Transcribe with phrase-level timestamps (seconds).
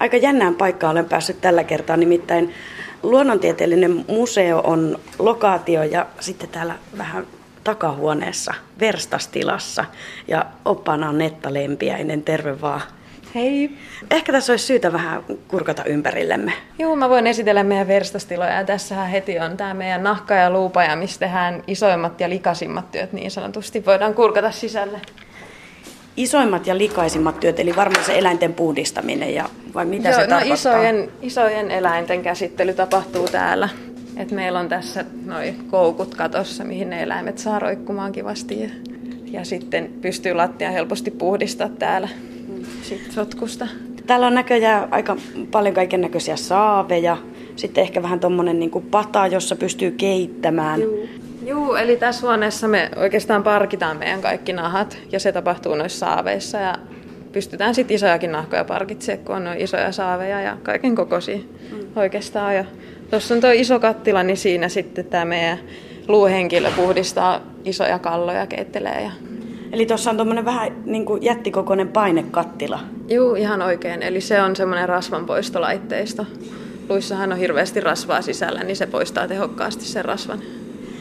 [0.00, 2.54] Aika jännään paikkaan olen päässyt tällä kertaa, nimittäin
[3.02, 7.26] luonnontieteellinen museo on lokaatio ja sitten täällä vähän
[7.64, 9.84] takahuoneessa, verstastilassa.
[10.28, 12.80] Ja oppaana on Netta Lempiäinen, terve vaan.
[13.34, 13.70] Hei.
[14.10, 16.52] Ehkä tässä olisi syytä vähän kurkata ympärillemme.
[16.78, 18.52] Joo, mä voin esitellä meidän verstastiloja.
[18.52, 23.12] Ja tässähän heti on tämä meidän nahka ja luupaja, missä tehdään isoimmat ja likasimmat työt
[23.12, 23.86] niin sanotusti.
[23.86, 25.00] Voidaan kurkata sisälle.
[26.16, 30.28] Isoimmat ja likaisimmat työt, eli varmaan se eläinten puhdistaminen ja vai mitä Joo, se no
[30.28, 30.54] tarkoittaa?
[30.54, 33.68] isojen, isojen eläinten käsittely tapahtuu täällä.
[34.16, 38.60] Et meillä on tässä noi koukut katossa, mihin ne eläimet saa roikkumaan kivasti.
[38.60, 38.70] Ja,
[39.24, 42.08] ja sitten pystyy lattia helposti puhdistaa täällä
[42.82, 43.68] sit sotkusta.
[44.06, 45.16] Täällä on näköjään aika
[45.50, 47.16] paljon kaiken näköisiä saaveja.
[47.56, 50.80] Sitten ehkä vähän tuommoinen niin pata, jossa pystyy keittämään.
[51.46, 56.58] Joo, eli tässä huoneessa me oikeastaan parkitaan meidän kaikki nahat ja se tapahtuu noissa saaveissa
[56.58, 56.74] ja
[57.32, 61.78] pystytään sitten isojakin nahkoja parkitsemaan, kun on noin isoja saaveja ja kaiken kokoisia mm.
[61.96, 62.56] oikeastaan.
[62.56, 62.64] Ja
[63.10, 65.58] tuossa on tuo iso kattila, niin siinä sitten tämä meidän
[66.08, 69.02] luuhenkilö puhdistaa isoja kalloja, keittelee.
[69.02, 69.10] Ja...
[69.72, 72.80] Eli tuossa on tuommoinen vähän niin kuin jättikokoinen painekattila.
[73.08, 74.02] Joo, ihan oikein.
[74.02, 76.26] Eli se on semmoinen rasvanpoistolaitteisto.
[76.88, 80.38] Luissahan on hirveästi rasvaa sisällä, niin se poistaa tehokkaasti sen rasvan.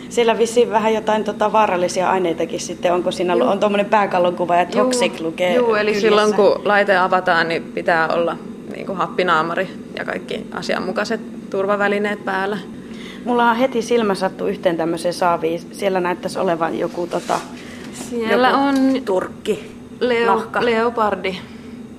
[0.10, 2.94] Siellä vissiin vähän jotain tota vaarallisia aineitakin sitten.
[2.94, 3.50] Onko siinä Juh.
[3.50, 6.08] on tuommoinen pääkallon kuva ja toxic lukee Joo, eli kyljessä.
[6.08, 8.38] silloin kun laite avataan, niin pitää olla
[8.74, 9.68] niin kuin happinaamari
[9.98, 12.58] ja kaikki asianmukaiset turvavälineet päällä.
[13.26, 15.62] Mulla on heti silmä sattu yhteen tämmöiseen saaviin.
[15.72, 17.40] Siellä näyttäisi olevan joku, tota,
[17.94, 19.72] Siellä joku on turkki.
[20.00, 21.38] leo, leopardi.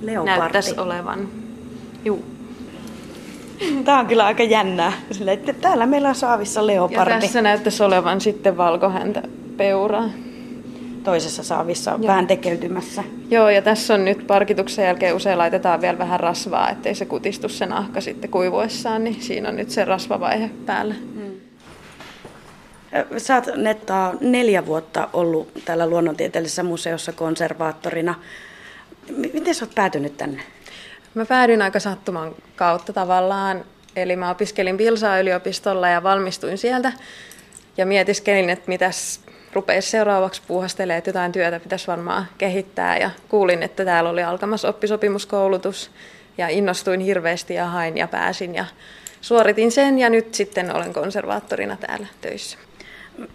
[0.02, 0.38] Leopardi.
[0.40, 1.28] Näyttäisi olevan.
[2.04, 2.35] Juu.
[3.84, 4.92] Tämä on kyllä aika jännää.
[5.10, 7.20] Sillä, että täällä meillä on saavissa Ja leopardi.
[7.20, 9.22] tässä näyttäisi olevan sitten valkohäntä
[9.56, 10.10] peuraa.
[11.04, 13.04] Toisessa saavissa on vähän tekeytymässä.
[13.30, 17.48] Joo, ja tässä on nyt parkituksen jälkeen usein laitetaan vielä vähän rasvaa, ettei se kutistu
[17.48, 20.94] se nahka sitten kuivuessaan, niin siinä on nyt se rasvavaihe päällä.
[23.12, 28.14] Ö, Sä oot Nettaa neljä vuotta ollut täällä luonnontieteellisessä museossa konservaattorina.
[29.32, 30.42] Miten sä oot päätynyt tänne?
[31.16, 33.64] Mä päädyin aika sattuman kautta tavallaan.
[33.96, 36.92] Eli mä opiskelin Pilsaa yliopistolla ja valmistuin sieltä.
[37.76, 39.20] Ja mietiskelin, että mitäs
[39.52, 42.98] rupeisi seuraavaksi puuhastelemaan, että jotain työtä pitäisi varmaan kehittää.
[42.98, 45.90] Ja kuulin, että täällä oli alkamassa oppisopimuskoulutus.
[46.38, 48.64] Ja innostuin hirveästi ja hain ja pääsin ja
[49.20, 49.98] suoritin sen.
[49.98, 52.58] Ja nyt sitten olen konservaattorina täällä töissä.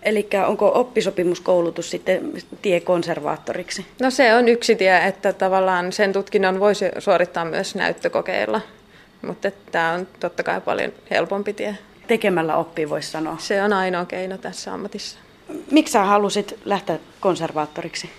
[0.03, 2.31] Eli onko oppisopimuskoulutus sitten
[2.61, 3.85] tie konservaattoriksi?
[4.01, 8.61] No se on yksi tie, että tavallaan sen tutkinnon voisi suorittaa myös näyttökokeilla.
[9.21, 11.77] Mutta tämä on totta kai paljon helpompi tie.
[12.07, 13.37] Tekemällä oppii, voisi sanoa.
[13.39, 15.19] Se on ainoa keino tässä ammatissa.
[15.71, 18.09] Miksi sä halusit lähteä konservaattoriksi?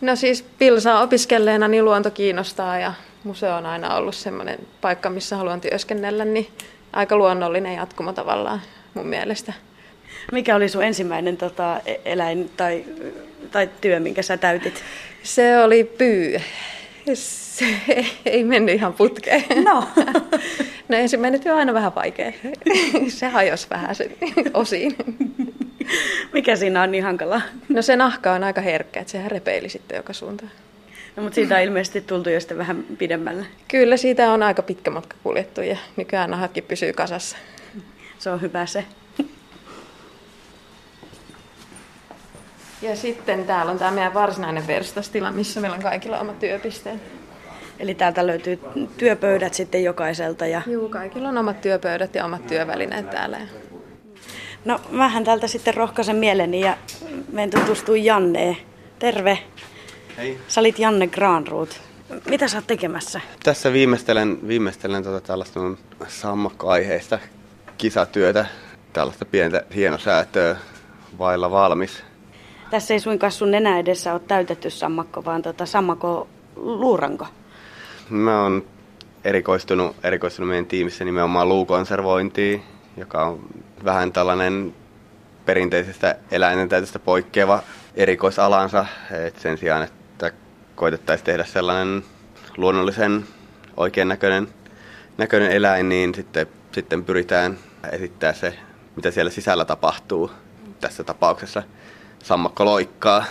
[0.00, 5.36] No siis Pilsaa opiskelleena niin luonto kiinnostaa ja museo on aina ollut semmoinen paikka, missä
[5.36, 6.46] haluan työskennellä, niin
[6.92, 8.60] aika luonnollinen jatkumo tavallaan
[8.94, 9.52] mun mielestä.
[10.32, 12.84] Mikä oli sun ensimmäinen tota, e- eläin tai,
[13.50, 14.82] tai työ, minkä sä täytit?
[15.22, 16.40] Se oli pyy.
[17.14, 17.66] Se
[18.26, 19.44] ei mennyt ihan putkeen.
[19.64, 19.84] No.
[20.88, 22.32] No ensimmäinen työ on aina vähän vaikea.
[23.08, 24.10] Se hajosi vähän sen
[24.54, 24.96] osiin.
[26.32, 27.40] Mikä siinä on niin hankalaa?
[27.68, 30.50] No se nahka on aika herkkä, että sehän repeili sitten joka suuntaan.
[31.16, 33.46] No, mutta siitä on ilmeisesti tultu jo sitten vähän pidemmälle.
[33.68, 37.36] Kyllä siitä on aika pitkä matka kuljettu ja nykyään nahatkin pysyy kasassa.
[38.18, 38.84] Se on hyvä se.
[42.82, 47.00] Ja sitten täällä on tämä meidän varsinainen verstastila, missä meillä on kaikilla oma työpisteet.
[47.78, 48.60] Eli täältä löytyy
[48.96, 50.46] työpöydät sitten jokaiselta.
[50.46, 50.62] Ja...
[50.66, 53.38] Joo, kaikilla on omat työpöydät ja omat työvälineet täällä.
[54.64, 56.76] No mähän täältä sitten rohkaisen mieleni ja
[57.32, 58.56] menen tutustuin Janneen.
[58.98, 59.38] Terve.
[60.16, 60.38] Hei.
[60.48, 61.80] Sä olit Janne Granroot.
[62.28, 63.20] Mitä sä oot tekemässä?
[63.42, 65.78] Tässä viimeistelen, viimeistelen tota tällaista mun
[66.08, 67.18] sammakkoaiheista
[67.78, 68.46] kisatyötä,
[68.92, 70.56] tällaista pientä hienosäätöä
[71.18, 72.11] vailla valmis.
[72.72, 77.26] Tässä ei suinkaan sun nenä edessä ole täytetty sammakko, vaan tota sammakko luuranko.
[78.10, 78.64] Mä oon
[79.24, 82.62] erikoistunut, erikoistunut meidän tiimissä nimenomaan luukonservointiin,
[82.96, 83.40] joka on
[83.84, 84.74] vähän tällainen
[85.46, 87.62] perinteisestä eläinten täytöstä poikkeava
[87.94, 88.86] erikoisalansa.
[89.26, 90.32] Et sen sijaan, että
[90.74, 92.04] koitettaisiin tehdä sellainen
[92.56, 93.24] luonnollisen
[93.76, 94.48] oikean näköinen,
[95.18, 97.58] näköinen eläin, niin sitten, sitten pyritään
[97.92, 98.58] esittää se,
[98.96, 100.30] mitä siellä sisällä tapahtuu.
[100.80, 101.62] Tässä tapauksessa
[102.22, 103.24] sammakko loikkaa.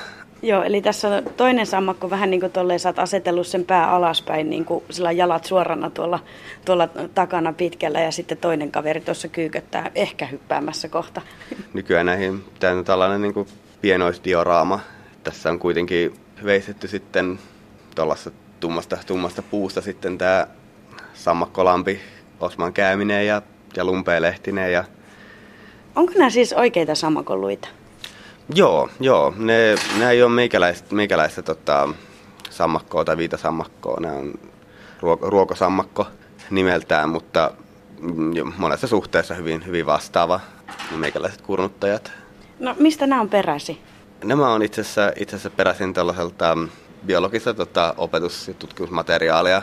[0.43, 3.91] Joo, eli tässä on toinen sammakko vähän niin kuin tolleen, sä oot asetellut sen pää
[3.91, 6.19] alaspäin, niin kuin sillä jalat suorana tuolla,
[6.65, 11.21] tuolla takana pitkällä ja sitten toinen kaveri tuossa kyyköttää, ehkä hyppäämässä kohta.
[11.73, 13.47] nykyään näihin tämä on tällainen niin
[13.81, 14.79] pienoisdioraama.
[15.23, 16.13] Tässä on kuitenkin
[16.45, 17.39] veistetty sitten
[17.95, 20.47] tuollaista tummasta, tummasta puusta sitten tämä
[21.13, 21.99] sammakkolampi,
[22.39, 23.41] Osman käyminen ja,
[23.77, 24.73] ja lumpeelehtinen.
[24.73, 24.83] Ja...
[25.95, 27.67] Onko nämä siis oikeita sammakoluita?
[28.53, 29.33] Joo, joo.
[29.37, 31.89] Ne, ne ei ole meikäläistä, meikäläistä tota,
[32.49, 33.99] sammakkoa tai viitasammakkoa.
[33.99, 34.33] Ne on
[34.99, 36.07] ruoko, ruokosammakko
[36.49, 37.51] nimeltään, mutta
[38.57, 40.39] monessa suhteessa hyvin, hyvin vastaava
[40.95, 42.11] meikäläiset kurnuttajat.
[42.59, 43.77] No mistä nämä on peräisin?
[44.23, 46.57] Nämä on itse asiassa, itse asiassa peräisin tällaiselta
[47.05, 49.61] biologista tota, opetus- ja tutkimusmateriaalia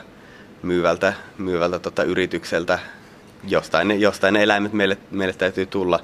[0.63, 2.79] myyvältä, myyvältä tota, yritykseltä.
[3.45, 6.01] Jostain jostain ne eläimet meille, meille täytyy tulla.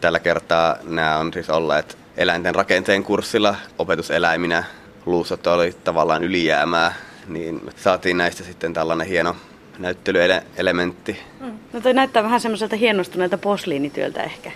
[0.00, 4.64] Tällä kertaa nämä on siis olleet eläinten rakenteen kurssilla opetuseläiminä.
[5.06, 6.94] Luusot oli tavallaan ylijäämää,
[7.28, 9.36] niin saatiin näistä sitten tällainen hieno
[9.78, 11.20] näyttelyelementti.
[11.40, 11.58] Mm.
[11.72, 14.50] No toi näyttää vähän semmoiselta hienostuneelta posliinityöltä ehkä.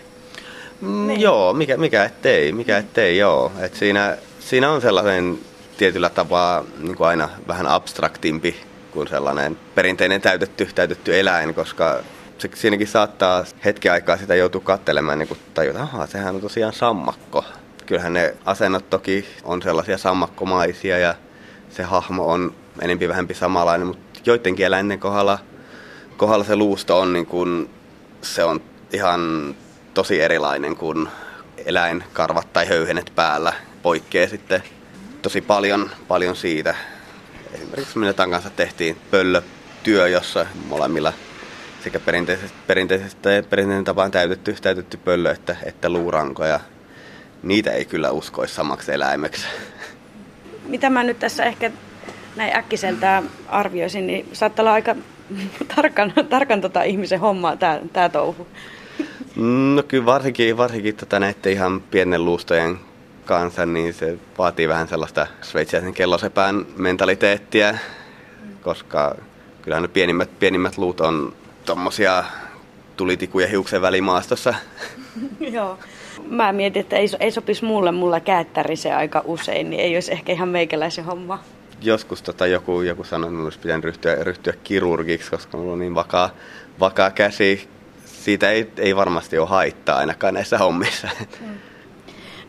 [0.81, 1.21] Mm, niin.
[1.21, 3.53] joo, mikä, mikä ettei, mikä ettei, joo.
[3.61, 5.39] Et siinä, siinä on sellainen
[5.77, 8.57] tietyllä tapaa niin kuin aina vähän abstraktimpi
[8.91, 12.03] kuin sellainen perinteinen täytetty, täytetty eläin, koska
[12.39, 17.45] se, siinäkin saattaa hetken aikaa sitä joutua katselemaan niin tajuta, että sehän on tosiaan sammakko.
[17.87, 21.15] Kyllähän ne asennot toki on sellaisia sammakkomaisia ja
[21.71, 25.39] se hahmo on enempi vähempi samanlainen, mutta joidenkin eläinten kohdalla,
[26.17, 27.71] kohdalla se luusto on, niin kuin,
[28.23, 28.61] se on
[28.93, 29.55] ihan
[29.95, 31.09] tosi erilainen kuin
[31.67, 33.53] eläinkarvat tai höyhenet päällä.
[33.83, 34.63] Poikkeaa sitten
[35.23, 36.75] tosi paljon, paljon siitä.
[37.53, 41.13] Esimerkiksi minä kanssa tehtiin pöllötyö, jossa molemmilla
[41.87, 46.45] sekä perinteisesti, perinteisesti, perinteinen tapaan täytetty, täytetty pöllö että, että luuranko.
[46.45, 46.61] Ja
[47.43, 49.47] niitä ei kyllä uskoisi samaksi eläimeksi.
[50.69, 51.71] Mitä mä nyt tässä ehkä
[52.37, 54.97] näin äkkiseltä arvioisin, niin saattaa olla aika
[55.77, 58.47] tarkan, tarkan tota ihmisen hommaa tämä tää touhu.
[59.75, 62.79] No kyllä varsinkin, varsinkin tota näiden ihan pienen luustojen
[63.25, 67.79] kanssa, niin se vaatii vähän sellaista sveitsiäisen kellosepään mentaliteettiä,
[68.63, 69.17] koska
[69.63, 71.33] kyllähän ne pienimmät, pienimmät luut on
[71.67, 72.25] tommosia
[72.97, 74.55] tulitikuja hiuksen välimaastossa.
[75.41, 75.79] Joo.
[76.31, 78.21] Mä mietin, että ei, ei sopisi mulle, mulla
[78.75, 81.43] se aika usein, niin ei olisi ehkä ihan meikäläisen homma.
[81.83, 85.95] Joskus tota joku, joku sanoi, että olisi pitänyt ryhtyä, ryhtyä kirurgiksi, koska mulla on niin
[85.95, 86.31] vakaa,
[86.81, 87.69] vakaa käsi.
[88.05, 91.09] Siitä ei, ei varmasti ole haittaa ainakaan näissä hommissa.
[91.41, 91.47] Mm.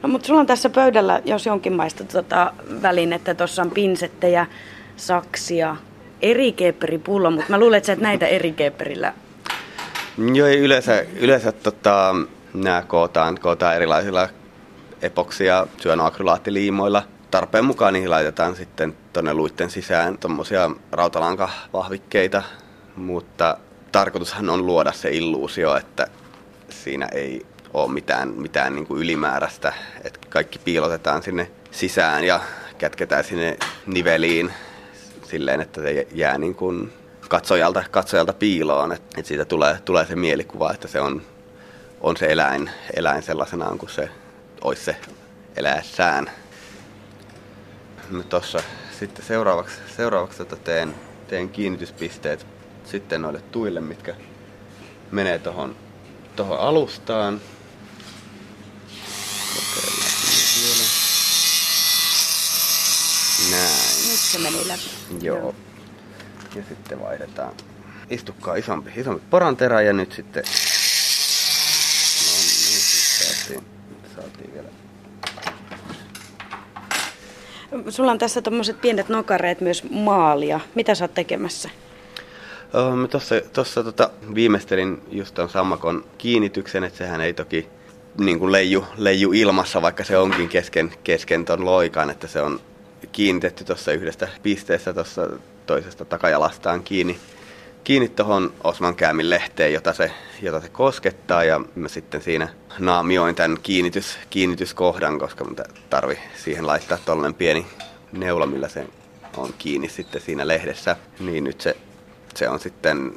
[0.04, 4.48] No mutta sulla on tässä pöydällä, jos jonkinmaista tota, välinettä, tuossa on pinsettejä,
[4.96, 5.76] saksia,
[6.22, 6.56] eri
[7.04, 9.14] pullo, mutta mä luulen, että sä et näitä eri keepperillä.
[10.34, 12.16] Joo, yleensä, yleensä tota,
[12.54, 14.30] nämä kootaan, kootaan erilaisilla
[15.02, 17.04] epoksia syönoakrylaattiliimoilla.
[17.32, 22.44] Tarpeen mukaan niihin laitetaan sitten tuonne luitten sisään tuommoisia rautalankavahvikkeita,
[22.96, 23.58] mutta
[23.92, 26.08] tarkoitushan on luoda se illuusio, että
[26.70, 29.74] siinä ei ole mitään, mitään niin kuin ylimääräistä,
[30.04, 32.40] että kaikki piilotetaan sinne sisään ja
[32.78, 34.54] kätketään sinne niveliin
[35.28, 36.94] silleen, että se jää niin kuin
[37.30, 41.22] katsojalta, katsojalta piiloon, että, että siitä tulee, tulee se mielikuva, että se on,
[42.02, 44.10] on se eläin, eläin sellaisenaan kuin se
[44.62, 44.96] olisi se
[45.56, 46.32] eläessään.
[48.10, 48.60] No tossa
[49.00, 50.96] sitten seuraavaksi, seuraavaksi tota teen,
[51.28, 52.48] teen kiinnityspisteet
[52.86, 54.16] sitten noille tuille, mitkä
[55.12, 55.76] menee tuohon
[56.36, 57.42] tohon alustaan.
[63.52, 63.77] Näin.
[64.32, 64.90] Se meni läpi.
[65.22, 65.38] Joo.
[65.38, 65.56] Joo.
[66.56, 67.54] Ja sitten vaihdetaan.
[68.10, 70.44] Istukkaa isompi, isompi poranterä ja nyt sitten...
[72.26, 72.82] No niin,
[73.20, 73.64] saatiin,
[74.16, 74.68] saatiin vielä
[77.90, 80.60] Sulla on tässä tuommoiset pienet nokareet myös maalia.
[80.76, 81.70] Mitä sä oot tekemässä?
[82.96, 83.08] Mä
[83.54, 87.68] tuossa tota, viimeistelin just ton sammakon kiinnityksen, että sehän ei toki
[88.20, 92.60] niin kuin leiju, leiju ilmassa, vaikka se onkin kesken, kesken ton loikan, että se on
[93.12, 95.30] kiinnitetty tuossa yhdestä pisteessä tuossa
[95.66, 97.20] toisesta takajalastaan kiinni,
[97.84, 100.12] kiinni tuohon Osman Käämin lehteen, jota se,
[100.42, 101.44] jota se koskettaa.
[101.44, 102.48] Ja mä sitten siinä
[102.80, 107.68] naamioin tämän kiinnitys, kiinnityskohdan, koska mä tarvi siihen laittaa tollainen pieni
[108.12, 108.88] neula, millä se
[109.38, 110.96] on kiinni sitten siinä lehdessä.
[111.20, 111.78] Niin nyt se,
[112.36, 113.14] se on sitten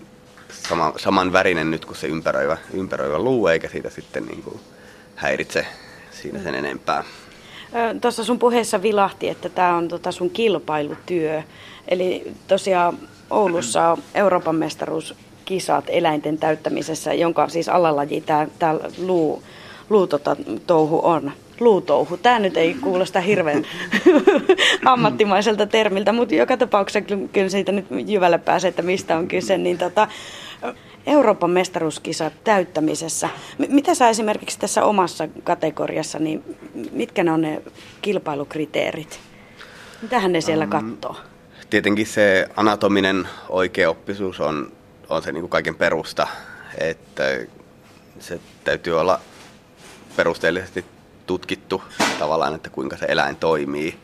[0.53, 4.61] sama, saman värinen nyt kuin se ympäröivä, ympäröivä luu, eikä siitä sitten niin kuin
[5.17, 5.67] häiritse
[6.11, 7.05] siinä sen enempää.
[8.01, 11.43] Tuossa sun puheessa vilahti, että tämä on tota sun kilpailutyö.
[11.89, 12.99] Eli tosiaan
[13.31, 19.43] Oulussa on Euroopan mestaruuskisat eläinten täyttämisessä, jonka siis alalaji tämä, tämä luu,
[19.91, 20.37] luu tota,
[20.67, 21.33] touhu on.
[21.61, 22.17] Luutouhu.
[22.17, 23.67] Tämä nyt ei kuulosta hirveän
[24.85, 27.01] ammattimaiselta termiltä, mutta joka tapauksessa
[27.33, 29.59] kyllä siitä nyt jyvälle pääsee, että mistä on kyse.
[29.59, 30.09] Niin tota,
[31.07, 33.29] Euroopan mestaruuskisat täyttämisessä.
[33.69, 36.57] Mitä sä esimerkiksi tässä omassa kategoriassa, niin
[36.93, 37.63] mitkä ne on ne
[38.03, 39.21] kilpailukriteerit?
[40.03, 41.17] Mitähän ne siellä katsoo?
[41.71, 44.73] tietenkin se anatominen oikeaoppisuus on,
[45.09, 46.27] on se niin kuin kaiken perusta,
[46.79, 47.25] että
[48.19, 49.21] se täytyy olla
[50.17, 50.85] perusteellisesti
[51.27, 51.83] tutkittu
[52.19, 53.99] tavallaan, että kuinka se eläin toimii.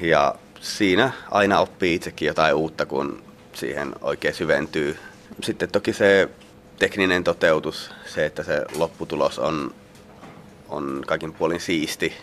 [0.00, 4.98] Ja siinä aina oppii itsekin jotain uutta, kun siihen oikein syventyy.
[5.42, 6.28] Sitten toki se
[6.78, 9.74] tekninen toteutus, se, että se lopputulos on,
[10.68, 12.16] on kaikin puolin siisti.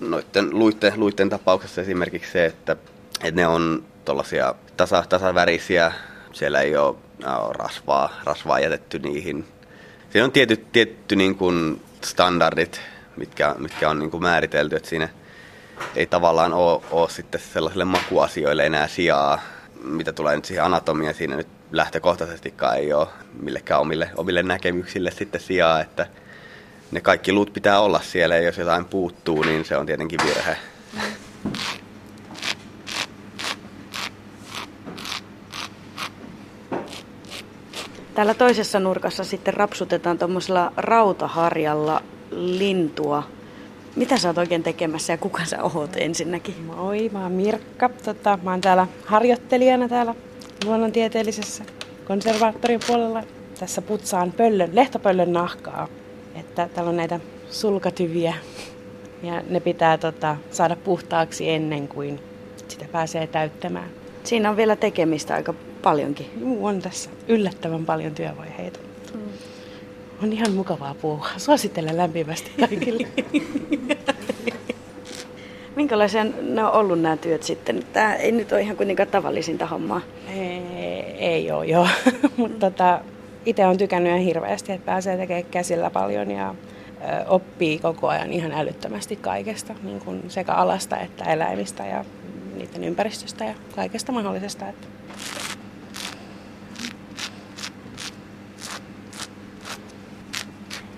[0.00, 2.76] Noiden luitten, luitten tapauksessa esimerkiksi se, että,
[3.22, 5.92] että ne on tuollaisia tasa, tasavärisiä,
[6.32, 9.44] siellä ei ole, ole rasvaa, rasvaa jätetty niihin.
[10.10, 12.80] Siinä on tietty, tietty niin kuin standardit,
[13.16, 15.08] mitkä, mitkä on niin kuin määritelty, että siinä
[15.96, 19.42] ei tavallaan ole, ole sitten sellaisille makuasioille enää sijaa,
[19.84, 23.08] mitä tulee nyt siihen anatomiaan, siinä nyt lähtökohtaisestikaan ei ole
[23.40, 26.06] millekään omille, omille näkemyksille sitten sijaa, että
[26.90, 30.56] ne kaikki luut pitää olla siellä ja jos jotain puuttuu, niin se on tietenkin virhe.
[38.14, 43.22] Täällä toisessa nurkassa sitten rapsutetaan tuommoisella rautaharjalla lintua.
[43.96, 46.64] Mitä sä oot oikein tekemässä ja kuka sä oot ensinnäkin?
[46.64, 47.88] Moi, mä oon Mirkka.
[47.88, 50.14] Tota, mä oon täällä harjoittelijana täällä
[50.64, 51.64] luonnontieteellisessä
[52.04, 53.22] konservaattorin puolella.
[53.60, 55.88] Tässä putsaan pöllön, lehtopöllön nahkaa.
[56.34, 58.34] Että täällä on näitä sulkatyviä
[59.22, 62.20] ja ne pitää tota, saada puhtaaksi ennen kuin
[62.68, 63.90] sitä pääsee täyttämään.
[64.24, 66.26] Siinä on vielä tekemistä aika paljonkin.
[66.40, 68.78] Juu, on tässä yllättävän paljon työvaiheita.
[69.14, 69.20] Mm.
[70.22, 71.28] On ihan mukavaa puhua.
[71.36, 73.08] Suosittelen lämpimästi kaikille.
[75.76, 77.82] Minkälaisia ne on ollut nämä työt sitten?
[77.92, 80.00] Tämä ei nyt ole ihan kuitenkaan tavallisinta hommaa.
[80.34, 80.62] Ei,
[81.18, 81.88] ei ole, joo.
[82.36, 83.00] Mutta tota,
[83.46, 86.54] itse olen tykännyt ihan hirveästi, että pääsee tekemään käsillä paljon ja
[87.00, 92.04] ö, oppii koko ajan ihan älyttömästi kaikesta, niin kuin sekä alasta että eläimistä ja
[92.56, 94.68] niiden ympäristöstä ja kaikesta mahdollisesta.
[94.68, 94.86] Että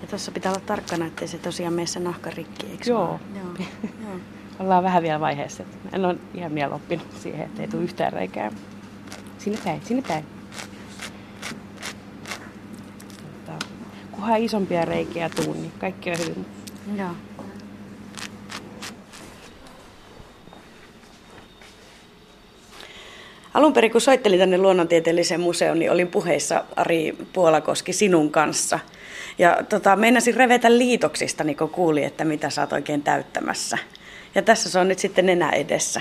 [0.02, 3.06] Ja tuossa pitää olla tarkkana, ettei se tosiaan mene se nahka rikki, eikö Joo.
[3.08, 3.20] vaan?
[3.34, 3.66] Joo.
[4.02, 4.18] Joo.
[4.58, 5.62] ollaan vähän vielä vaiheessa.
[5.62, 8.50] että En ole ihan vielä oppinut siihen, että ei tule yhtään reikää.
[9.38, 10.24] Sinne päin, sinne päin.
[13.46, 13.66] Tota,
[14.10, 16.46] kunhan isompia reikiä tuu, niin kaikki on hyvin.
[16.96, 17.10] Joo.
[23.54, 28.78] Alun perin, kun soittelin tänne luonnontieteelliseen museoon, niin olin puheissa Ari Puolakoski sinun kanssa.
[29.38, 33.78] Ja tota, meinasin revetä liitoksista, niin kun kuuli, että mitä sä oot oikein täyttämässä.
[34.34, 36.00] Ja tässä se on nyt sitten enää edessä.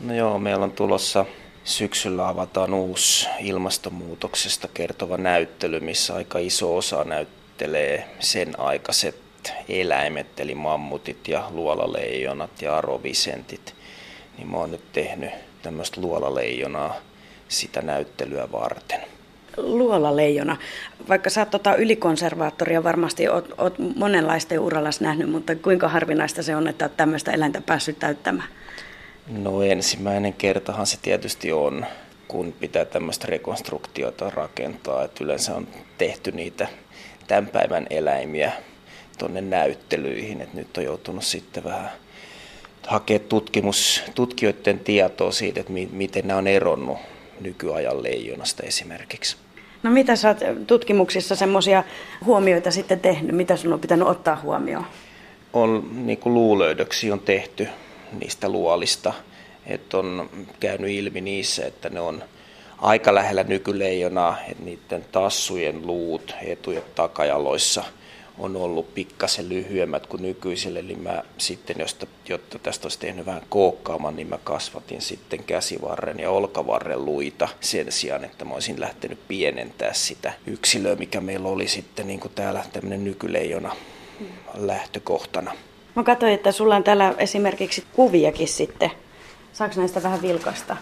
[0.00, 1.24] No joo, meillä on tulossa
[1.64, 9.22] syksyllä avataan uusi ilmastonmuutoksesta kertova näyttely, missä aika iso osa näyttelee sen aikaiset
[9.68, 13.74] eläimet, eli mammutit ja luolaleijonat ja arovisentit.
[14.38, 15.30] Niin mä oon nyt tehnyt
[15.62, 16.96] tämmöistä luolaleijonaa
[17.48, 19.00] sitä näyttelyä varten.
[19.56, 20.56] Luolaleijona.
[21.08, 26.56] Vaikka sä oot tota ylikonservaattoria, varmasti oot, oot monenlaista urallas nähnyt, mutta kuinka harvinaista se
[26.56, 28.48] on, että oot tämmöistä eläintä päässyt täyttämään?
[29.28, 31.86] No ensimmäinen kertahan se tietysti on,
[32.28, 35.04] kun pitää tämmöistä rekonstruktiota rakentaa.
[35.04, 35.68] että yleensä on
[35.98, 36.68] tehty niitä
[37.26, 38.52] tämän päivän eläimiä
[39.18, 40.40] tuonne näyttelyihin.
[40.40, 41.90] että nyt on joutunut sitten vähän
[42.86, 46.98] hakea tutkimus, tutkijoiden tietoa siitä, että mi- miten nämä on eronnut
[47.40, 49.36] nykyajan leijonasta esimerkiksi.
[49.82, 51.84] No mitä sä oot tutkimuksissa semmoisia
[52.24, 53.36] huomioita sitten tehnyt?
[53.36, 54.86] Mitä sun on pitänyt ottaa huomioon?
[55.52, 57.68] On niin kuin luulöydöksiä on tehty
[58.20, 59.12] niistä luolista,
[59.66, 62.24] että on käynyt ilmi niissä, että ne on
[62.78, 67.84] aika lähellä nykyleijonaa, että niiden tassujen luut etu- ja takajaloissa
[68.38, 73.42] on ollut pikkasen lyhyemmät kuin nykyisille, eli mä sitten, josta, jotta tästä olisi tehnyt vähän
[73.48, 79.28] kookkaaman, niin mä kasvatin sitten käsivarren ja olkavarren luita sen sijaan, että mä olisin lähtenyt
[79.28, 83.76] pienentää sitä yksilöä, mikä meillä oli sitten niin kuin täällä tämmöinen nykyleijona
[84.54, 85.52] lähtökohtana.
[85.96, 88.90] Mä katsoin, että sulla on täällä esimerkiksi kuviakin sitten.
[89.52, 90.76] Saako näistä vähän vilkasta?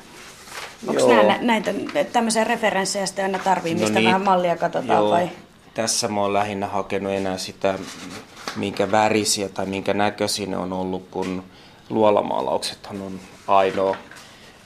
[0.87, 1.75] Onko näitä
[2.12, 5.28] tämmöisiä referenssejä sitten aina tarvii, mistä niin, vähän mallia katsotaan joo, vai?
[5.74, 7.78] Tässä mä oon lähinnä hakenut enää sitä,
[8.56, 11.42] minkä värisiä tai minkä näköisiä ne on ollut, kun
[11.90, 13.96] luolamaalauksethan on ainoa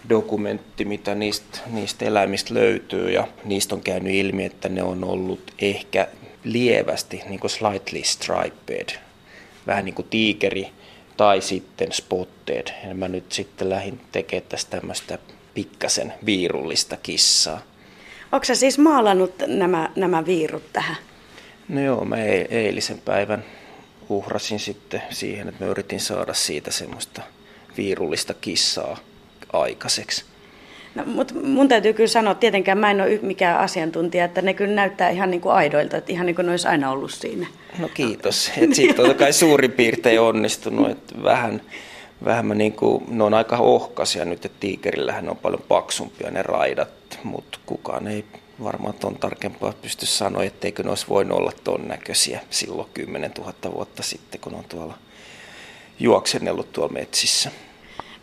[0.09, 3.11] dokumentti, mitä niistä, niistä eläimistä löytyy.
[3.11, 6.09] Ja niistä on käynyt ilmi, että ne on ollut ehkä
[6.45, 8.99] lievästi niin kuin slightly striped,
[9.67, 10.73] vähän niin kuin tiikeri
[11.17, 12.69] tai sitten spotted.
[12.89, 15.19] Ja mä nyt sitten lähdin tekemään tästä tämmöistä
[15.55, 17.61] pikkasen viirullista kissaa.
[18.35, 20.97] Onko sä siis maalannut nämä, nämä viirut tähän?
[21.69, 23.45] No joo, mä e- eilisen päivän
[24.09, 27.23] uhrasin sitten siihen, että mä yritin saada siitä semmoista
[27.77, 28.99] viirullista kissaa
[29.53, 30.25] aikaiseksi.
[30.95, 34.75] No, mutta mun täytyy kyllä sanoa, tietenkään mä en ole mikään asiantuntija, että ne kyllä
[34.75, 37.47] näyttää ihan niin kuin aidoilta, että ihan niin kuin ne olisi aina ollut siinä.
[37.79, 38.51] No kiitos.
[38.73, 41.63] Sitten on kai suurin piirtein onnistunut, että vähän,
[42.25, 46.43] vähän mä niin kuin, ne on aika ohkaisia nyt, että tiikerillähän on paljon paksumpia ne
[46.43, 48.25] raidat, mutta kukaan ei
[48.63, 53.55] varmaan ton tarkempaa pysty sanoa, etteikö ne olisi voinut olla ton näköisiä silloin 10 000
[53.75, 54.99] vuotta sitten, kun on tuolla
[56.01, 57.51] juoksennellut tuolla metsissä.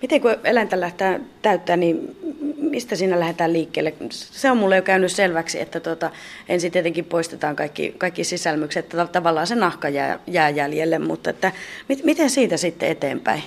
[0.02, 2.18] Miten kun eläintä lähtee täyttää, niin
[2.58, 3.94] mistä siinä lähdetään liikkeelle?
[4.10, 6.12] Se on mulle jo käynyt selväksi, että tuota,
[6.50, 11.52] ensin tietenkin poistetaan kaikki, kaikki sisälmykset, että tavallaan se nahka jää, jää jäljelle, mutta että,
[11.90, 13.44] mit, miten siitä sitten eteenpäin?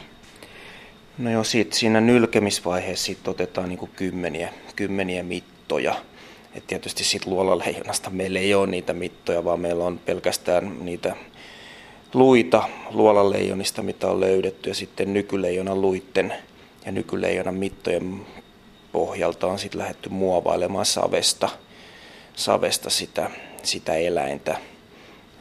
[1.18, 5.94] No joo, siitä, siinä nylkemisvaiheessa siitä otetaan niin kymmeniä, kymmeniä mittoja.
[6.54, 11.16] Et tietysti siitä luolaleijonasta meillä ei ole niitä mittoja, vaan meillä on pelkästään niitä
[12.14, 16.34] luita luolaleijonista, mitä on löydetty, ja sitten nykyleijonan luitten
[16.86, 18.26] ja nykyleijonan mittojen
[18.92, 21.48] pohjalta on sitten lähdetty muovailemaan savesta,
[22.34, 23.30] savesta sitä,
[23.62, 24.56] sitä eläintä.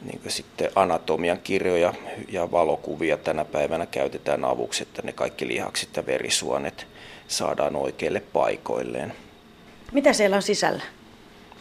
[0.04, 1.94] Niin kuin sitten anatomian kirjoja
[2.32, 6.86] ja valokuvia tänä päivänä käytetään avuksi, että ne kaikki lihakset ja verisuonet
[7.28, 9.12] saadaan oikeille paikoilleen.
[9.92, 10.82] Mitä siellä on sisällä?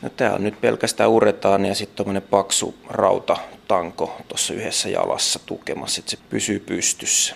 [0.01, 5.99] No, tämä on nyt pelkästään uretaan ja sitten tuommoinen paksu rautatanko tuossa yhdessä jalassa tukemassa,
[5.99, 7.35] että se pysyy pystyssä.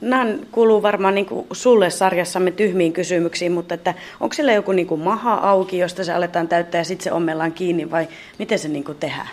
[0.00, 4.86] Nämä kuuluu varmaan niin kuin sulle sarjassamme tyhmiin kysymyksiin, mutta että onko siellä joku niin
[4.86, 8.68] kuin maha auki, josta se aletaan täyttää ja sitten se ommellaan kiinni vai miten se
[8.68, 9.28] niin kuin tehdään?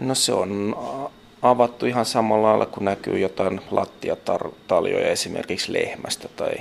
[0.00, 0.76] No se on
[1.42, 6.28] avattu ihan samalla lailla, kun näkyy jotain lattiataljoja esimerkiksi lehmästä.
[6.36, 6.54] Tai,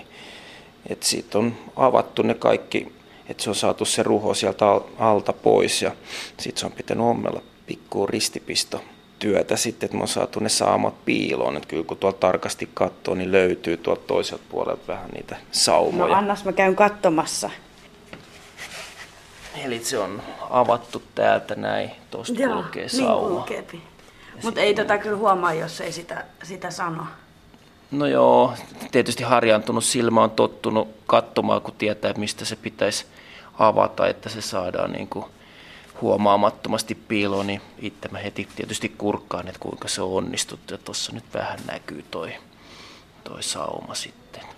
[0.89, 2.91] että siitä on avattu ne kaikki,
[3.29, 4.65] että se on saatu se ruho sieltä
[4.99, 5.91] alta pois ja
[6.37, 8.81] sitten se on pitänyt ommella pikkuun ristipisto
[9.19, 11.57] työtä sitten, että me on saatu ne saamat piiloon.
[11.57, 16.07] Että kyllä kun tuolta tarkasti katsoo, niin löytyy tuolta toiselta puolelta vähän niitä saumoja.
[16.07, 17.49] No annas mä käyn katsomassa.
[19.63, 23.45] Eli se on avattu täältä näin, tuosta kulkee niin sauma.
[23.49, 23.81] Niin
[24.43, 27.05] Mutta ei tätä tota kyllä huomaa, jos ei sitä, sitä sano.
[27.91, 28.53] No joo,
[28.91, 33.05] tietysti harjaantunut silmä on tottunut katsomaan, kun tietää, mistä se pitäisi
[33.59, 35.25] avata, että se saadaan niin kuin
[36.01, 40.73] huomaamattomasti piiloon, niin itse mä heti tietysti kurkkaan, että kuinka se on onnistuttu.
[40.73, 42.33] Ja tuossa nyt vähän näkyy toi,
[43.23, 44.54] toi sauma sitten.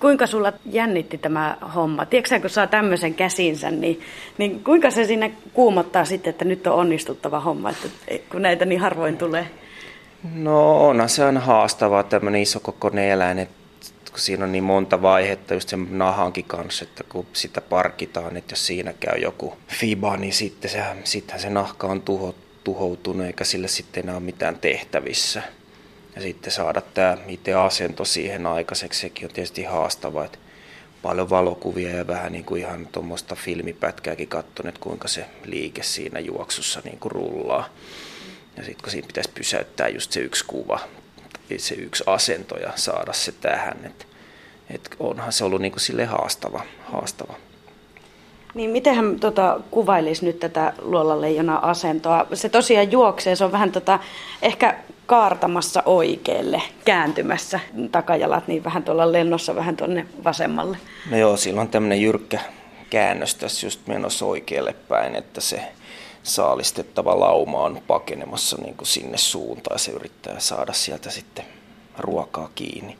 [0.00, 2.06] Kuinka sulla jännitti tämä homma?
[2.06, 4.00] Tiedätkö kun saa tämmöisen käsinsä, niin,
[4.38, 7.88] niin kuinka se siinä kuumottaa sitten, että nyt on onnistuttava homma, että
[8.30, 9.46] kun näitä niin harvoin tulee?
[10.34, 13.54] No onhan se aina haastavaa tämmöinen isokokoinen eläin, että
[14.10, 18.52] kun siinä on niin monta vaihetta just sen nahankin kanssa, että kun sitä parkitaan, että
[18.52, 23.44] jos siinä käy joku fiba, niin sitten se, sittenhän se nahka on tuho, tuhoutunut eikä
[23.44, 25.42] sille sitten enää ole mitään tehtävissä.
[26.18, 30.38] Ja sitten saada tämä itse asento siihen aikaiseksi, sekin on tietysti haastavaa, että
[31.02, 36.20] paljon valokuvia ja vähän niin kuin ihan tuommoista filmipätkääkin katsonut, että kuinka se liike siinä
[36.20, 37.68] juoksussa niin kuin rullaa.
[38.56, 40.80] Ja sitten kun siinä pitäisi pysäyttää just se yksi kuva,
[41.56, 43.78] se yksi asento ja saada se tähän.
[43.84, 44.06] Et,
[44.70, 46.62] et onhan se ollut niinku sille haastava.
[46.84, 47.34] haastava.
[48.54, 52.26] Niin mitenhän tota, kuvailisi nyt tätä luolaleijona asentoa?
[52.34, 53.98] Se tosiaan juoksee, se on vähän tota,
[54.42, 54.76] ehkä
[55.08, 57.60] kaartamassa oikealle, kääntymässä
[57.92, 60.76] takajalat, niin vähän tuolla lennossa, vähän tuonne vasemmalle.
[61.10, 62.40] No joo, sillä on tämmöinen jyrkkä
[62.90, 65.62] käännös tässä just menossa oikealle päin, että se
[66.22, 71.44] saalistettava lauma on pakenemassa niin kuin sinne suuntaan ja se yrittää saada sieltä sitten
[71.98, 72.96] ruokaa kiinni.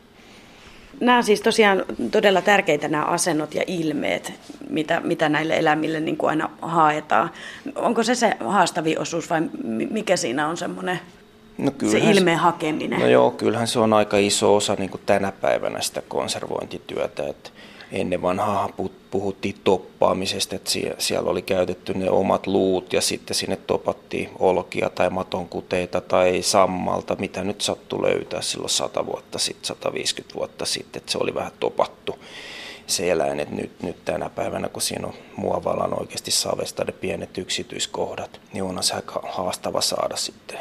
[1.00, 4.32] Nämä on siis tosiaan todella tärkeitä nämä asennot ja ilmeet,
[4.70, 7.30] mitä, mitä näille eläimille niin kuin aina haetaan.
[7.74, 9.40] Onko se se haastavi osuus vai
[9.90, 11.00] mikä siinä on semmoinen
[11.58, 13.00] no se ilmeen hakeminen?
[13.00, 17.26] No joo, kyllähän se on aika iso osa niin kuin tänä päivänä sitä konservointityötä.
[17.28, 17.50] Että
[17.92, 18.68] ennen vanhaa
[19.10, 25.10] puhuttiin toppaamisesta, että siellä oli käytetty ne omat luut ja sitten sinne topattiin olkia tai
[25.10, 31.12] matonkuteita tai sammalta, mitä nyt sattui löytää silloin 100 vuotta sitten, 150 vuotta sitten, että
[31.12, 32.18] se oli vähän topattu
[32.86, 37.38] se eläin, että nyt, nyt tänä päivänä, kun siinä on muovallaan oikeasti savesta ne pienet
[37.38, 40.58] yksityiskohdat, niin on se aika haastava saada sitten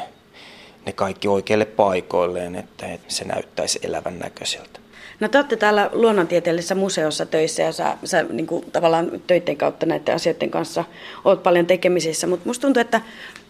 [0.88, 4.80] ne kaikki oikeille paikoilleen, että, se näyttäisi elävän näköiseltä.
[5.20, 9.86] No te olette täällä luonnontieteellisessä museossa töissä ja sä, sä niin kuin, tavallaan töiden kautta
[9.86, 10.84] näiden asioiden kanssa
[11.24, 13.00] oot paljon tekemisissä, mutta musta tuntuu, että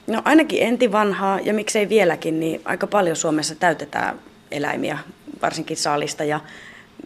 [0.07, 4.21] no ainakin enti vanhaa ja miksei vieläkin, niin aika paljon Suomessa täytetään
[4.51, 4.99] eläimiä,
[5.43, 6.41] varsinkin saalista ja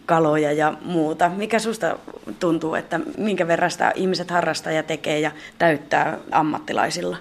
[0.05, 1.29] kaloja ja muuta.
[1.29, 1.99] Mikä susta
[2.39, 7.17] tuntuu, että minkä verran sitä ihmiset harrastaa ja tekee ja täyttää ammattilaisilla?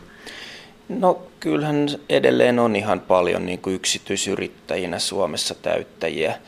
[0.88, 6.38] No kyllähän edelleen on ihan paljon niin kuin yksityisyrittäjinä Suomessa täyttäjiä.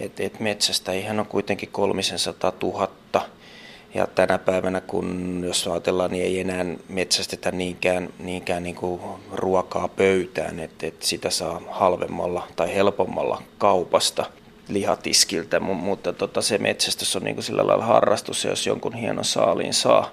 [0.00, 2.90] Et, et metsästä ihan on kuitenkin 300 000
[3.94, 9.00] Ja tänä päivänä, kun jos ajatellaan, niin ei enää metsästetä niinkään, niinkään niin kuin
[9.32, 14.26] ruokaa pöytään, että, että sitä saa halvemmalla tai helpommalla kaupasta
[14.68, 19.74] lihatiskiltä, mutta tota, se metsästys on niin kuin sillä lailla harrastus, jos jonkun hienon saaliin
[19.74, 20.10] saa,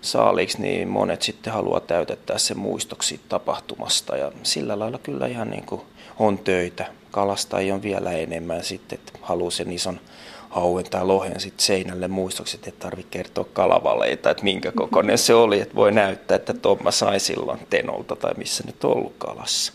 [0.00, 5.66] saaliiksi, niin monet sitten haluaa täytettää se muistoksi tapahtumasta ja sillä lailla kyllä ihan niin
[5.66, 5.80] kuin
[6.18, 6.86] on töitä.
[7.10, 10.00] Kalastajia on vielä enemmän sitten, että haluaa sen ison
[10.48, 15.34] hauen tai lohen sitten seinälle muistoksi, että ei tarvitse kertoa kalavaleita, että minkä kokoinen se
[15.34, 19.72] oli, että voi näyttää, että Tomma sai silloin tenolta tai missä nyt on ollut kalassa.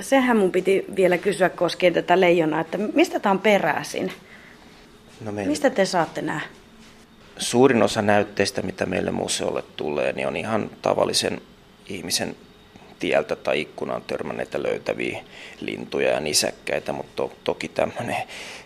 [0.00, 4.12] Sehän mun piti vielä kysyä koskien tätä leijonaa, että mistä tämä on peräisin?
[5.20, 5.44] No me...
[5.44, 6.40] Mistä te saatte nämä?
[7.38, 11.40] Suurin osa näytteistä, mitä meille museolle tulee, niin on ihan tavallisen
[11.88, 12.36] ihmisen
[12.98, 15.24] tieltä tai ikkunan törmänneitä löytäviä
[15.60, 18.16] lintuja ja nisäkkäitä, mutta to, toki tämmöinen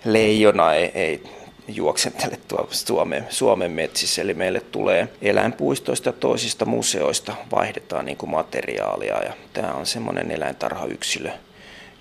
[0.04, 1.22] leijona ei, ei
[1.68, 4.22] juoksentele tuolla Suomen, Suomen metsissä.
[4.22, 9.22] Eli meille tulee eläinpuistoista ja toisista museoista vaihdetaan niin kuin materiaalia.
[9.22, 11.30] Ja tämä on semmoinen eläintarhayksilö,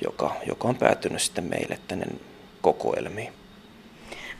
[0.02, 2.06] joka, joka on päätynyt sitten meille tänne
[2.62, 3.39] kokoelmiin.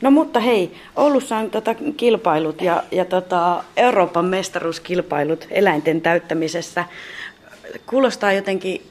[0.00, 6.84] No mutta hei, Oulussa on tota kilpailut ja, ja tota Euroopan mestaruuskilpailut eläinten täyttämisessä
[7.86, 8.82] kuulostaa jotenkin,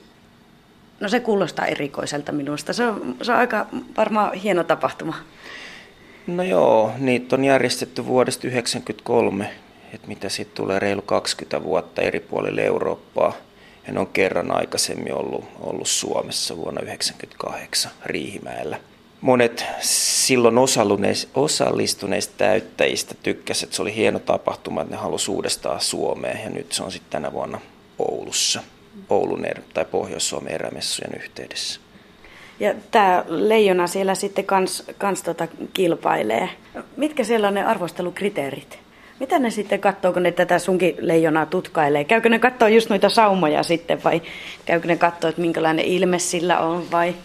[1.00, 2.74] no se kuulostaa erikoiselta minusta.
[2.74, 3.66] Se on, se on aika
[3.98, 5.16] varmaan hieno tapahtuma.
[6.28, 9.52] No joo, niitä on järjestetty vuodesta 1993,
[9.94, 13.34] että mitä sitten tulee reilu 20 vuotta eri puolille Eurooppaa.
[13.88, 18.78] Ja ne on kerran aikaisemmin ollut, ollut Suomessa vuonna 1998 Riihimäellä.
[19.22, 20.56] Monet silloin
[21.36, 26.72] osallistuneista täyttäjistä tykkäsivät, että se oli hieno tapahtuma, että ne halusivat uudestaan Suomeen ja nyt
[26.72, 27.60] se on sitten tänä vuonna
[28.00, 28.64] Oulussa,
[29.10, 31.80] Oulun er, tai Pohjois-Suomen erämessujen yhteydessä.
[32.60, 36.50] Ja tämä leijona siellä sitten kans, kans tota kilpailee.
[36.98, 38.80] Mitkä siellä on ne arvostelukriteerit?
[39.20, 42.04] Mitä ne sitten katsoo, kun ne tätä sunkin leijonaa tutkailee?
[42.04, 44.22] Käykö ne katsoa just noita saumoja sitten vai
[44.66, 47.16] käykö ne katsoa, että minkälainen ilme sillä on vai?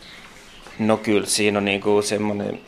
[0.79, 2.61] No kyllä siinä on niinku semmoinen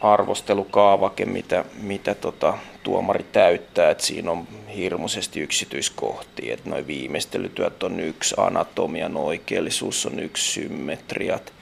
[0.00, 8.00] arvostelukaavake, mitä, mitä tota, tuomari täyttää, että siinä on hirmuisesti yksityiskohtia, että noin viimeistelytyöt on
[8.00, 11.52] yksi, anatomian oikeellisuus on yksi, symmetriat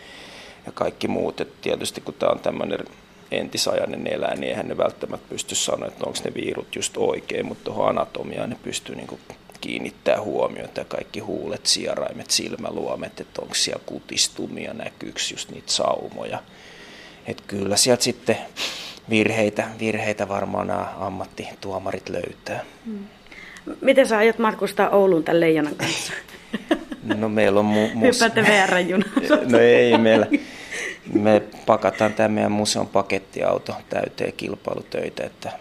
[0.67, 1.41] ja kaikki muut.
[1.41, 2.85] Et tietysti kun tämä on tämmöinen
[3.31, 7.65] entisajainen eläin, niin eihän ne välttämättä pysty sanoa, että onko ne viirut just oikein, mutta
[7.65, 9.19] tuohon anatomiaan ne pystyy niinku
[9.61, 16.43] kiinnittää huomiota kaikki huulet, sieraimet, silmäluomet, että onko siellä kutistumia, näkyykö just niitä saumoja.
[17.27, 18.37] Että kyllä sieltä sitten
[19.11, 22.65] virheitä, virheitä varmaan nämä ammattituomarit löytää.
[22.87, 23.07] Hmm.
[23.81, 26.13] Miten sä aiot matkustaa Ouluun tämän leijonan kanssa?
[27.15, 29.37] No meillä on mu- mus- Hyppäätte VR-junassa.
[29.53, 30.27] No ei meillä.
[31.13, 35.53] Me pakataan tämä meidän museon pakettiauto täyteen kilpailutöitä, että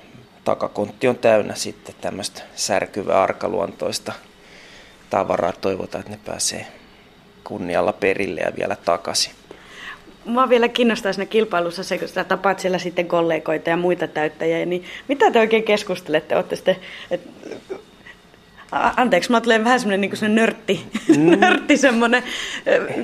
[0.47, 4.13] takakontti on täynnä sitten tämmöistä särkyvää arkaluontoista
[5.09, 5.51] tavaraa.
[5.61, 6.67] Toivotaan, että ne pääsee
[7.43, 9.33] kunnialla perille ja vielä takaisin.
[10.25, 14.65] Mua vielä kiinnostaa siinä kilpailussa se, kun sä tapaat siellä sitten kollegoita ja muita täyttäjiä,
[14.65, 16.35] niin mitä te oikein keskustelette?
[16.35, 16.75] Olette sitten,
[17.11, 17.21] et,
[18.71, 20.85] anteeksi, mä tulee vähän semmoinen niin nörtti,
[21.17, 21.39] mm.
[21.39, 22.23] nörtti semmoinen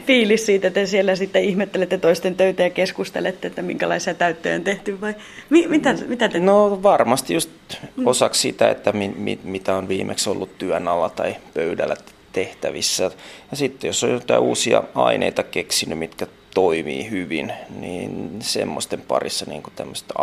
[0.06, 5.02] fiilis siitä, että siellä sitten ihmettelette toisten töitä ja keskustelette, että minkälaisia täyttöjä on tehty
[5.02, 5.16] vai
[5.50, 6.40] mi, mitä, mitä te...
[6.40, 7.50] No varmasti just
[7.98, 8.08] mm.
[8.08, 11.96] osaksi sitä, että mi, mi, mitä on viimeksi ollut työn alla tai pöydällä
[12.34, 13.12] tehtävissä.
[13.52, 19.64] Ja sitten jos on jotain uusia aineita keksinyt, mitkä toimii hyvin, niin semmoisten parissa, niin
[19.64, 20.14] kuin tämmöistä,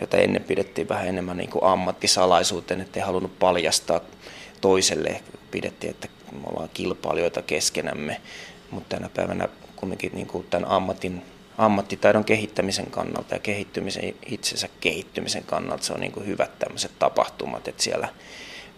[0.00, 4.00] jota ennen pidettiin vähän enemmän niin kuin ammattisalaisuuteen, ettei halunnut paljastaa
[4.60, 8.20] toiselle, pidettiin, että me ollaan kilpailijoita keskenämme,
[8.70, 11.22] mutta tänä päivänä kuitenkin niin kuin tämän ammatin,
[11.58, 17.68] ammattitaidon kehittämisen kannalta ja kehittymisen, itsensä kehittymisen kannalta se on niin kuin hyvät tämmöiset tapahtumat,
[17.68, 18.08] että siellä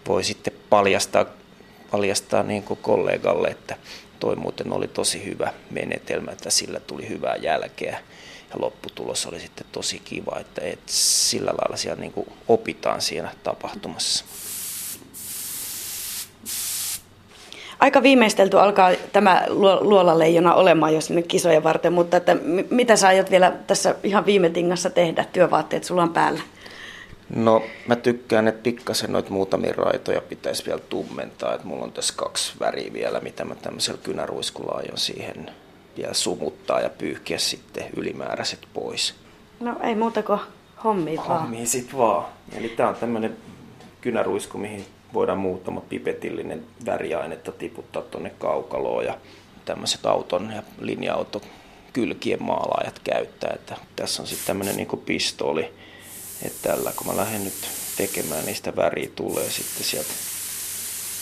[0.09, 1.27] voi sitten paljastaa,
[1.90, 3.77] paljastaa niin kuin kollegalle, että
[4.21, 8.01] toi muuten oli tosi hyvä menetelmä, että sillä tuli hyvää jälkeä
[8.51, 13.33] ja lopputulos oli sitten tosi kiva, että et sillä lailla siellä niin kuin opitaan siinä
[13.43, 14.25] tapahtumassa.
[17.81, 19.45] Aika viimeistelty alkaa tämä
[19.81, 22.37] luolaleijona olemaan jo sinne kisojen varten, mutta että
[22.71, 26.40] mitä sä aiot vielä tässä ihan viime tingassa tehdä, työvaatteet sulla on päällä?
[27.35, 31.55] No mä tykkään, että pikkasen noita muutamia raitoja pitäisi vielä tummentaa.
[31.55, 35.51] Että mulla on tässä kaksi väriä vielä, mitä mä tämmöisellä kynäruiskulla aion siihen
[35.97, 39.14] vielä sumuttaa ja pyyhkiä sitten ylimääräiset pois.
[39.61, 40.40] No ei muuta kuin
[40.85, 41.40] hommi vaan.
[41.40, 42.27] Hommi sit vaan.
[42.57, 43.37] Eli tää on tämmönen
[44.01, 49.18] kynäruisku, mihin voidaan muutama pipetillinen väriainetta tiputtaa tonne kaukaloon ja
[49.64, 51.42] tämmöiset auton ja linja-auto
[51.92, 53.53] kylkien maalaajat käyttää.
[53.55, 55.73] Että tässä on sitten tämmöinen niinku pistooli,
[56.42, 60.12] että tällä kun mä lähden nyt tekemään, niistä väri tulee sitten sieltä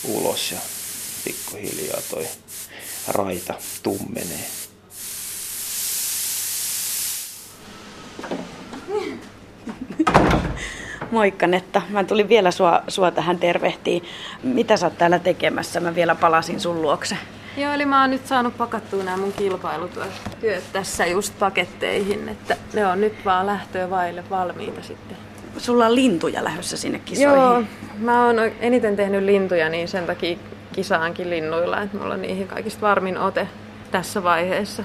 [0.05, 0.59] ulos ja
[1.24, 2.27] pikkuhiljaa toi
[3.09, 4.58] raita tummenee.
[11.11, 11.83] Moikka Netta.
[11.88, 14.03] Mä tulin vielä sua, sua tähän tervehtiin.
[14.42, 15.81] Mitä sä oot täällä tekemässä?
[15.81, 17.16] Mä vielä palasin sun luokse.
[17.57, 20.12] Joo, eli mä oon nyt saanut pakattua nämä mun kilpailutyöt
[20.73, 25.16] tässä just paketteihin, että ne on nyt vaan lähtöä vaille valmiita sitten.
[25.59, 27.37] Sulla on lintuja lähdössä sinne kisoihin.
[27.37, 27.62] Joo,
[27.99, 30.38] mä oon eniten tehnyt lintuja, niin sen takia
[30.73, 33.49] kisaankin linnuilla, että mulla on niihin kaikista varmin ote
[33.90, 34.83] tässä vaiheessa.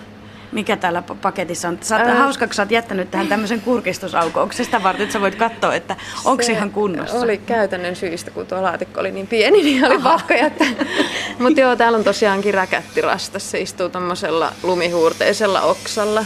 [0.53, 1.77] Mikä täällä paketissa on?
[1.81, 5.21] Sä oot, äh, hauska, kun sä oot jättänyt tähän tämmöisen kurkistusaukouksen sitä varten, että sä
[5.21, 7.17] voit katsoa, että onko ihan kunnossa.
[7.17, 10.17] oli käytännön syistä, kun tuo laatikko oli niin pieni, niin oli Aha.
[10.17, 10.67] pakko jättää.
[11.39, 13.51] Mutta joo, täällä on tosiaankin räkättirastas.
[13.51, 16.25] Se istuu tommosella lumihuurteisella oksalla.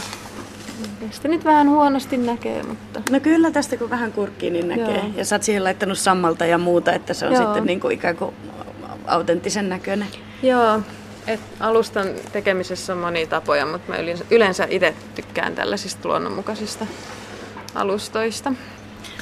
[1.10, 3.02] Sitä nyt vähän huonosti näkee, mutta...
[3.10, 4.96] No kyllä tästä kun vähän kurkkii, niin näkee.
[4.96, 5.10] Joo.
[5.16, 7.42] Ja sä oot siihen laittanut sammalta ja muuta, että se on Joo.
[7.42, 8.34] sitten niin kuin ikään kuin
[9.06, 10.08] autenttisen näköinen.
[10.42, 10.80] Joo,
[11.28, 13.98] et alustan tekemisessä on monia tapoja, mutta mä
[14.30, 16.86] yleensä itse tykkään tällaisista luonnonmukaisista
[17.74, 18.52] alustoista.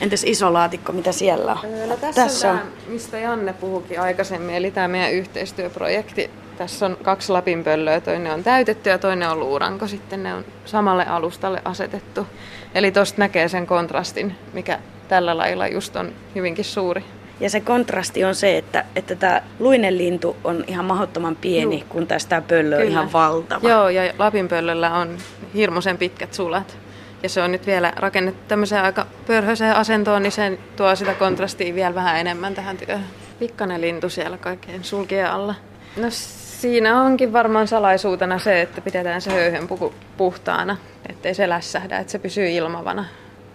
[0.00, 1.88] Entäs iso laatikko, mitä siellä on?
[1.88, 6.30] No tässä, tässä on, tämä, mistä Janne puhukin aikaisemmin, eli tämä meidän yhteistyöprojekti.
[6.58, 11.06] Tässä on kaksi lapinpöllöä, toinen on täytetty ja toinen on luuranko, sitten ne on samalle
[11.06, 12.26] alustalle asetettu.
[12.74, 17.04] Eli tuosta näkee sen kontrastin, mikä tällä lailla just on hyvinkin suuri.
[17.40, 21.88] Ja se kontrasti on se, että, että tämä luinenlintu on ihan mahdottoman pieni, Juh.
[21.88, 22.92] kun tästä pöllö on Kyllä.
[22.92, 23.68] ihan valtava.
[23.68, 25.16] Joo, ja lapinpöllöllä on
[25.54, 26.78] hirmuisen pitkät sulat.
[27.22, 31.74] Ja se on nyt vielä rakennettu tämmöiseen aika pörhöiseen asentoon, niin se tuo sitä kontrastia
[31.74, 33.04] vielä vähän enemmän tähän työhön.
[33.38, 35.54] Pikkainen lintu siellä kaikkein sulkien alla.
[35.96, 40.76] No siinä onkin varmaan salaisuutena se, että pidetään se höyhenpuku puhtaana,
[41.08, 43.04] ettei se lässähdä, että se pysyy ilmavana.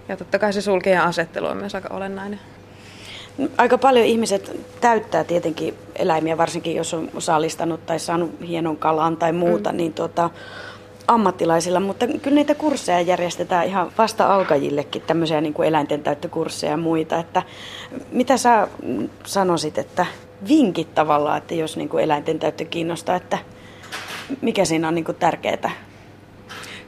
[0.10, 2.40] Ja totta kai se sulkien asettelu on myös aika olennainen.
[3.58, 9.34] Aika paljon ihmiset täyttää tietenkin eläimiä, varsinkin jos on saalistanut tai saanut hienon kalan tai
[9.34, 9.78] muuta, mm.
[9.78, 10.30] niin tuota,
[11.08, 16.78] ammattilaisilla, mutta kyllä niitä kursseja järjestetään ihan vasta alkajillekin, tämmöisiä niin kuin eläinten täyttökursseja ja
[16.78, 17.20] muita.
[17.20, 17.44] Että
[18.12, 18.68] mitä sä
[19.26, 20.06] sanoisit, että
[20.48, 23.38] vinkit tavallaan, että jos niin kuin eläinten täyttö kiinnostaa, että
[24.42, 25.72] mikä siinä on niin kuin tärkeää?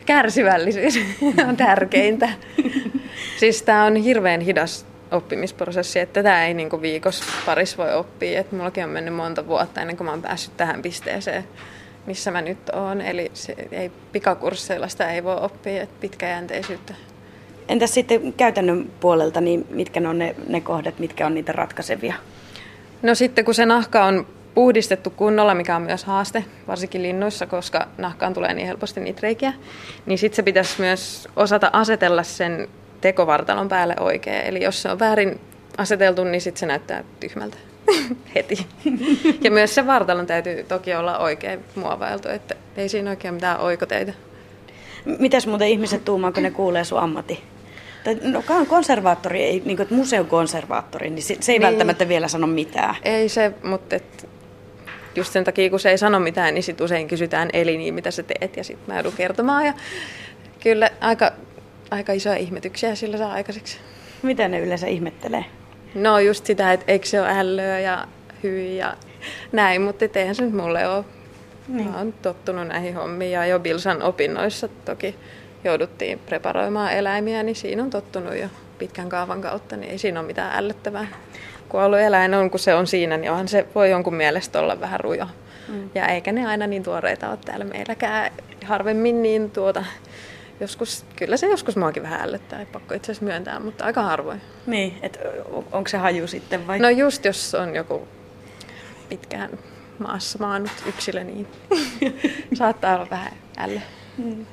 [0.05, 0.99] Kärsivällisyys
[1.49, 2.29] on tärkeintä.
[3.39, 8.39] siis tämä on hirveän hidas oppimisprosessi, että tätä ei niin viikossa paris voi oppia.
[8.39, 11.43] Että mullakin on mennyt monta vuotta ennen kuin mä oon päässyt tähän pisteeseen,
[12.05, 13.01] missä mä nyt oon.
[13.01, 16.93] Eli se ei, pikakursseilla sitä ei voi oppia, että pitkäjänteisyyttä.
[17.69, 22.13] Entäs sitten käytännön puolelta, niin mitkä ne on ne, ne kohdat, mitkä on niitä ratkaisevia?
[23.01, 27.87] No sitten kun se nahka on puhdistettu kunnolla, mikä on myös haaste, varsinkin linnuissa, koska
[27.97, 29.53] nahkaan tulee niin helposti niitä reikiä,
[30.05, 32.67] niin sitten se pitäisi myös osata asetella sen
[33.03, 34.45] tekovartalon päälle oikein.
[34.45, 35.39] Eli jos se on väärin
[35.77, 37.57] aseteltu, niin sitten se näyttää tyhmältä
[38.35, 38.67] heti.
[39.41, 44.13] ja myös se vartalon täytyy toki olla oikein muovailtu, että ei siinä oikein mitään oikoteita.
[45.19, 47.43] Mitäs muuten ihmiset tuumaa, kun ne kuulee sun ammatti?
[48.21, 51.67] No konservaattori, ei, niin kuin, museokonservaattori, niin se, se ei niin.
[51.67, 52.95] välttämättä vielä sano mitään.
[53.03, 54.29] Ei se, mutta et,
[55.15, 58.11] just sen takia, kun se ei sano mitään, niin sit usein kysytään eli niin, mitä
[58.11, 59.65] sä teet, ja sitten mä joudun kertomaan.
[59.65, 59.73] Ja
[60.59, 61.31] kyllä aika
[61.93, 63.77] aika isoja ihmetyksiä sillä saa aikaiseksi.
[64.21, 65.45] Mitä ne yleensä ihmettelee?
[65.95, 68.07] No just sitä, että eikö se ole ällöä ja
[68.43, 68.97] hyi ja
[69.51, 71.05] näin, mutta eihän se nyt mulle ole.
[71.67, 71.89] Niin.
[71.89, 75.15] Mä oon tottunut näihin hommiin ja jo Bilsan opinnoissa toki
[75.63, 80.27] jouduttiin preparoimaan eläimiä, niin siinä on tottunut jo pitkän kaavan kautta, niin ei siinä ole
[80.27, 81.07] mitään ällöttävää.
[81.69, 84.99] Kuollut eläin on, kun se on siinä, niin onhan se voi jonkun mielestä olla vähän
[84.99, 85.27] rujo.
[85.67, 85.89] Mm.
[85.95, 88.31] Ja eikä ne aina niin tuoreita ole täällä meilläkään.
[88.65, 89.85] Harvemmin niin tuota,
[90.59, 94.41] joskus, kyllä se joskus muakin vähän ällöttää, ei pakko itse asiassa myöntää, mutta aika harvoin.
[94.67, 95.19] Niin, että
[95.71, 96.79] onko se haju sitten vai?
[96.79, 98.07] No just jos on joku
[99.09, 99.49] pitkään
[99.99, 101.47] maassa maannut yksilö, niin
[102.53, 103.79] saattaa olla vähän ällö.
[104.17, 104.45] Mm.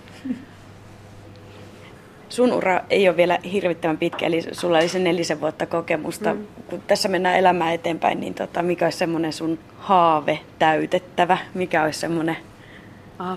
[2.29, 6.35] Sun ura ei ole vielä hirvittävän pitkä, eli sulla oli se nelisen vuotta kokemusta.
[6.35, 6.47] Mm.
[6.67, 11.39] Kun tässä mennään elämään eteenpäin, niin tota, mikä olisi semmoinen sun haave täytettävä?
[11.55, 12.37] Mikä olisi semmoinen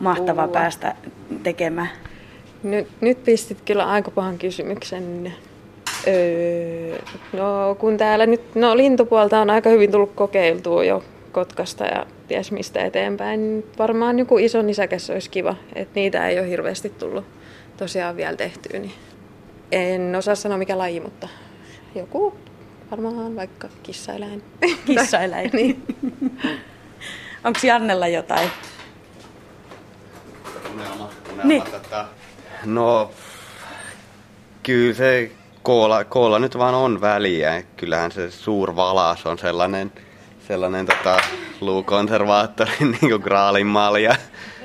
[0.01, 0.95] mahtava päästä
[1.43, 1.89] tekemään?
[2.63, 5.33] Nyt, nyt pistit kyllä aika pahan kysymyksen.
[6.07, 6.97] Öö,
[7.33, 12.51] no kun täällä nyt, no lintupuolta on aika hyvin tullut kokeiltua jo Kotkasta ja ties
[12.51, 13.65] mistä eteenpäin.
[13.77, 17.25] Varmaan joku iso nisäkäs olisi kiva, että niitä ei ole hirveästi tullut
[17.77, 18.79] tosiaan vielä tehtyä.
[18.79, 18.91] Niin
[19.71, 21.27] en osaa sanoa mikä laji, mutta
[21.95, 22.35] joku
[22.91, 24.43] varmaan vaikka kissaeläin.
[24.85, 25.49] Kissaeläin.
[25.53, 25.83] niin.
[27.43, 28.49] Onko Jannella jotain?
[30.73, 31.63] Unelma, unelma niin.
[31.63, 32.05] tätä
[32.65, 33.11] No,
[34.63, 35.31] kyllä se
[35.63, 37.63] koolla, koolla nyt vaan on väliä.
[37.77, 39.91] Kyllähän se suurvalaas on sellainen,
[40.47, 41.17] sellainen tota,
[41.61, 44.15] luukonservaattorin niin kuin graalin malja.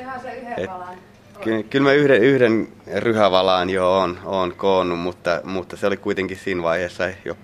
[0.00, 0.98] Ihan se yhden valan.
[1.40, 6.36] Ky- kyllä mä yhden, yhden ryhävalaan jo on, on koonnut, mutta, mutta se oli kuitenkin
[6.36, 7.36] siinä vaiheessa jo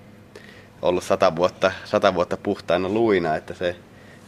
[0.82, 3.76] ollut sata vuotta, sata vuotta puhtaana luina, että se,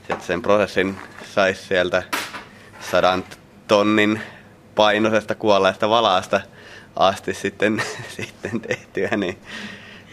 [0.08, 0.96] että sen prosessin
[1.34, 2.02] saisi sieltä
[2.80, 3.24] sadan
[3.68, 4.20] tonnin
[4.76, 6.40] painoisesta kuolleesta valaasta
[6.96, 7.82] asti sitten,
[8.16, 9.38] sitten tehtyä, niin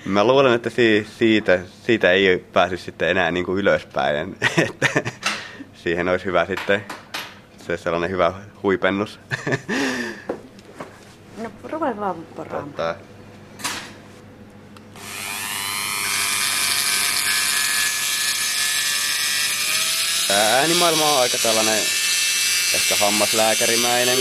[0.06, 0.70] mä luulen, että
[1.18, 4.88] siitä, siitä ei päässyt sitten enää niin kuin ylöspäin, että
[5.74, 6.86] siihen olisi hyvä sitten
[7.68, 9.20] se sellainen hyvä huipennus.
[11.38, 12.70] No ruveta vaan poraamaan.
[12.70, 12.96] Tota,
[20.28, 21.80] Tää äänimaailma on aika tällainen
[22.74, 24.18] ehkä hammaslääkärimäinen